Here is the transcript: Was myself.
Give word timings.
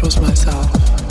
Was 0.00 0.20
myself. 0.20 1.07